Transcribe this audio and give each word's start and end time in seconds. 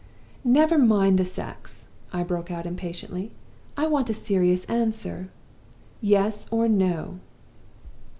"'Never 0.43 0.79
mind 0.79 1.19
the 1.19 1.23
sex!' 1.25 1.87
I 2.11 2.23
broke 2.23 2.49
out, 2.49 2.65
impatiently. 2.65 3.29
'I 3.77 3.85
want 3.85 4.09
a 4.09 4.15
serious 4.15 4.65
answer 4.65 5.29
Yes 6.01 6.47
or 6.49 6.67
No? 6.67 7.19